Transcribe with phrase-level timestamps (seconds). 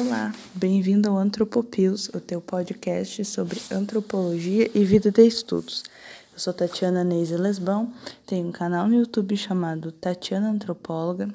[0.00, 5.82] Olá, bem-vindo ao Antropopios, o teu podcast sobre antropologia e vida de estudos.
[6.32, 7.92] Eu sou Tatiana Neise Lesbão,
[8.24, 11.28] tenho um canal no YouTube chamado Tatiana Antropóloga,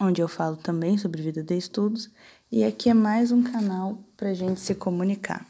[0.00, 2.10] onde eu falo também sobre vida de estudos,
[2.50, 5.46] e aqui é mais um canal para gente se comunicar.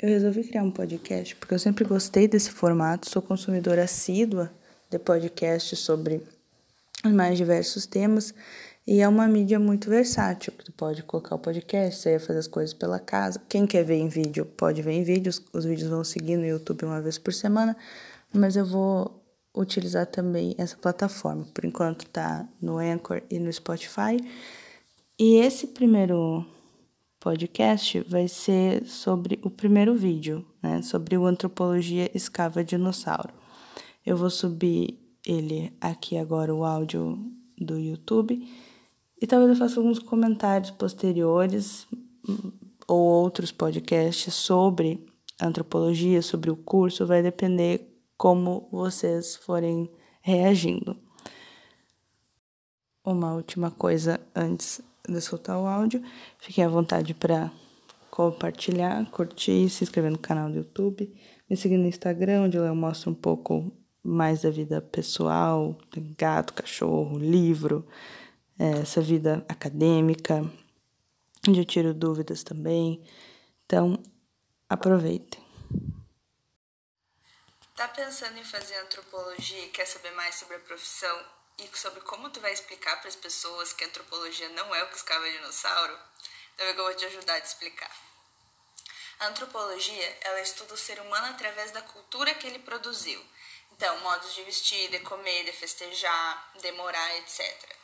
[0.00, 4.50] Eu resolvi criar um podcast porque eu sempre gostei desse formato, sou consumidora assídua
[4.90, 6.20] de podcasts sobre
[7.04, 8.34] os mais diversos temas
[8.86, 12.46] e é uma mídia muito versátil, tu pode colocar o podcast, você ia fazer as
[12.46, 13.42] coisas pela casa.
[13.48, 15.28] Quem quer ver em vídeo, pode ver em vídeo.
[15.28, 17.76] Os, os vídeos vão seguir no YouTube uma vez por semana,
[18.32, 19.20] mas eu vou
[19.52, 21.44] utilizar também essa plataforma.
[21.52, 24.18] Por enquanto tá no Anchor e no Spotify.
[25.18, 26.46] E esse primeiro
[27.18, 30.80] podcast vai ser sobre o primeiro vídeo, né?
[30.82, 33.34] Sobre o Antropologia Escava Dinossauro.
[34.04, 34.96] Eu vou subir
[35.26, 37.18] ele aqui agora, o áudio
[37.58, 38.46] do YouTube
[39.20, 41.86] e talvez eu faça alguns comentários posteriores
[42.86, 45.06] ou outros podcasts sobre
[45.40, 50.96] antropologia, sobre o curso, vai depender como vocês forem reagindo.
[53.04, 56.02] Uma última coisa antes de soltar o áudio,
[56.38, 57.52] fiquem à vontade para
[58.10, 61.14] compartilhar, curtir, se inscrever no canal do YouTube,
[61.48, 63.70] me seguir no Instagram, onde eu mostro um pouco
[64.02, 65.76] mais da vida pessoal,
[66.16, 67.86] gato, cachorro, livro,
[68.58, 70.42] essa vida acadêmica,
[71.48, 73.02] onde eu tiro dúvidas também.
[73.64, 74.02] Então,
[74.68, 75.44] aproveitem.
[77.74, 81.24] Tá pensando em fazer antropologia e quer saber mais sobre a profissão
[81.58, 84.88] e sobre como tu vai explicar para as pessoas que a antropologia não é o
[84.88, 85.98] que escava dinossauro?
[86.54, 87.90] Então eu vou te ajudar a te explicar.
[89.18, 93.22] A antropologia, ela estuda o ser humano através da cultura que ele produziu.
[93.72, 97.75] Então, modos de vestir, de comer, de festejar, de morar, etc.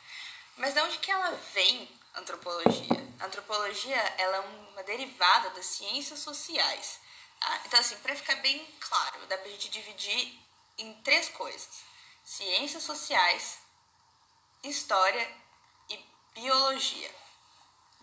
[0.57, 3.13] Mas de onde que ela vem, antropologia?
[3.19, 6.99] A antropologia ela é uma derivada das ciências sociais.
[7.39, 7.61] Tá?
[7.65, 10.39] Então, assim, para ficar bem claro, dá para a gente dividir
[10.77, 11.83] em três coisas:
[12.23, 13.59] ciências sociais,
[14.63, 15.29] história
[15.89, 15.99] e
[16.33, 17.11] biologia.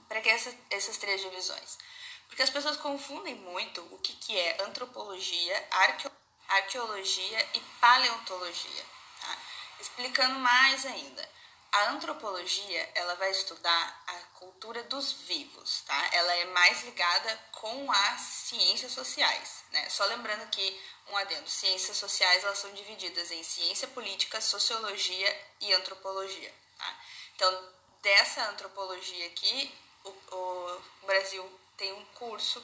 [0.09, 1.79] Para que essa, essas três divisões?
[2.27, 6.11] Porque as pessoas confundem muito o que, que é antropologia, arqueo,
[6.49, 8.85] arqueologia e paleontologia.
[9.21, 9.39] Tá?
[9.81, 11.29] Explicando mais ainda.
[11.73, 16.11] A antropologia, ela vai estudar a cultura dos vivos, tá?
[16.13, 19.89] Ela é mais ligada com as ciências sociais, né?
[19.89, 25.73] Só lembrando aqui um adendo, ciências sociais elas são divididas em ciência política, sociologia e
[25.73, 27.01] antropologia, tá?
[27.37, 27.73] Então,
[28.03, 29.73] dessa antropologia aqui,
[30.05, 32.59] o, o Brasil tem um curso,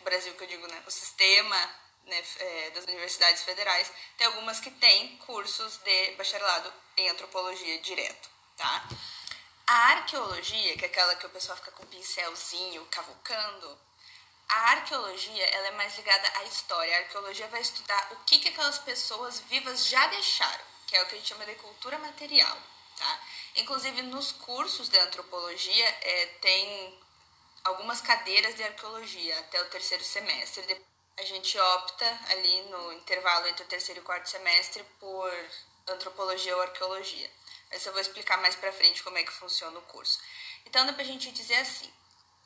[0.00, 0.84] o Brasil que eu digo, né?
[0.86, 1.56] O sistema
[2.04, 8.35] né, é, das universidades federais, tem algumas que têm cursos de bacharelado em antropologia direto
[8.56, 8.88] tá?
[9.66, 13.78] A arqueologia, que é aquela que o pessoal fica com um pincelzinho cavucando,
[14.48, 16.94] a arqueologia ela é mais ligada à história.
[16.94, 21.06] A arqueologia vai estudar o que, que aquelas pessoas vivas já deixaram, que é o
[21.06, 22.56] que a gente chama de cultura material,
[22.96, 23.20] tá?
[23.56, 27.00] Inclusive nos cursos de antropologia é, tem
[27.64, 30.84] algumas cadeiras de arqueologia até o terceiro semestre.
[31.18, 35.32] A gente opta ali no intervalo entre o terceiro e o quarto semestre por
[35.88, 37.30] antropologia ou arqueologia.
[37.70, 40.20] Mas eu vou explicar mais pra frente como é que funciona o curso.
[40.64, 41.92] Então dá pra gente dizer assim,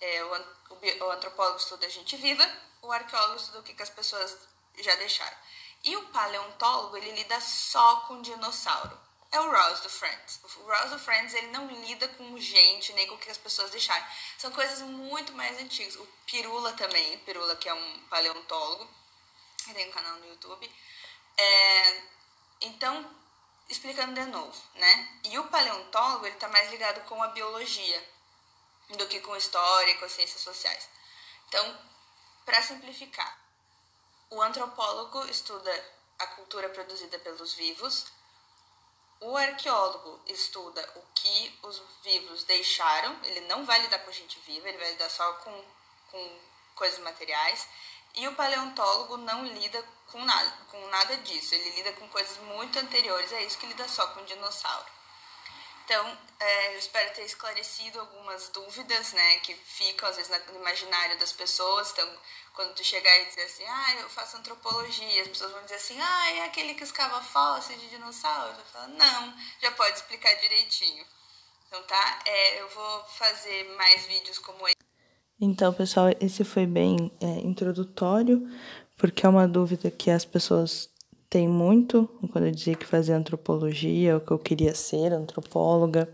[0.01, 2.49] é, o, o, antropólogo estuda a gente viva,
[2.83, 4.37] o arqueólogo estuda o que, que as pessoas
[4.79, 5.37] já deixaram.
[5.85, 8.99] E o paleontólogo, ele lida só com dinossauro.
[9.33, 10.41] É o Ross do Friends.
[10.43, 13.71] O Ross do Friends, ele não lida com gente, nem com o que as pessoas
[13.71, 14.05] deixaram.
[14.37, 15.95] São coisas muito mais antigas.
[15.97, 18.89] O Pirula também, Pirula que é um paleontólogo,
[19.67, 20.71] ele tem um canal no YouTube.
[21.39, 22.03] É,
[22.61, 23.09] então,
[23.71, 25.21] explicando de novo, né?
[25.25, 28.05] E o paleontólogo, ele está mais ligado com a biologia
[28.91, 30.89] do que com história com as ciências sociais.
[31.49, 31.79] Então,
[32.45, 33.39] para simplificar,
[34.29, 35.73] o antropólogo estuda
[36.19, 38.07] a cultura produzida pelos vivos,
[39.21, 44.69] o arqueólogo estuda o que os vivos deixaram, ele não vai lidar com gente viva,
[44.69, 45.65] ele vai lidar só com,
[46.11, 46.41] com
[46.75, 47.69] coisas materiais,
[48.15, 52.79] e o paleontólogo não lida com nada, com nada disso, ele lida com coisas muito
[52.79, 55.01] anteriores, é isso que lida só com dinossauro.
[55.85, 61.19] Então, é, eu espero ter esclarecido algumas dúvidas, né, que ficam às vezes no imaginário
[61.19, 61.91] das pessoas.
[61.91, 62.09] Então,
[62.55, 66.01] quando tu chegar e dizer assim, ah, eu faço antropologia, as pessoas vão dizer assim,
[66.01, 68.57] ah, é aquele que escava fósseis de dinossauros?
[68.59, 71.05] Eu falo, não, já pode explicar direitinho.
[71.67, 72.21] Então, tá?
[72.25, 74.80] É, eu vou fazer mais vídeos como esse.
[75.41, 78.47] Então, pessoal, esse foi bem é, introdutório,
[78.99, 80.91] porque é uma dúvida que as pessoas
[81.31, 86.09] têm muito quando eu dizia que fazia antropologia, ou que eu queria ser antropóloga.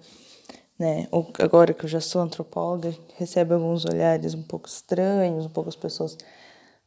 [0.78, 1.08] né?
[1.10, 5.68] Ou agora que eu já sou antropóloga, recebe alguns olhares um pouco estranhos, um pouco
[5.68, 6.16] as pessoas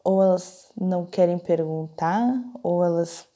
[0.03, 2.25] ou elas não querem perguntar,
[2.63, 3.27] ou elas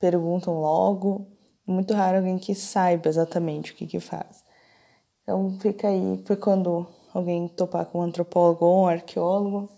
[0.00, 1.26] perguntam logo.
[1.66, 4.42] Muito raro alguém que saiba exatamente o que que faz.
[5.22, 9.70] Então fica aí para quando alguém topar com um antropólogo ou um arqueólogo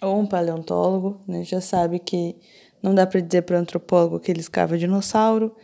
[0.00, 2.36] ou um paleontólogo, né, já sabe que
[2.82, 5.54] não dá para dizer para o antropólogo que ele escava dinossauro,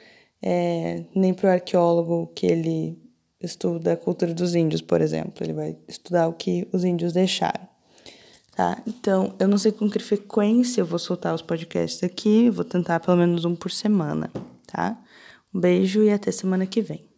[0.42, 2.98] é, nem para o arqueólogo que ele
[3.40, 5.34] estuda a cultura dos índios, por exemplo.
[5.40, 7.68] Ele vai estudar o que os índios deixaram.
[8.56, 8.82] Tá?
[8.86, 13.00] Então, eu não sei com que frequência eu vou soltar os podcasts aqui, vou tentar
[13.00, 14.30] pelo menos um por semana,
[14.66, 15.00] tá?
[15.54, 17.09] Um beijo e até semana que vem.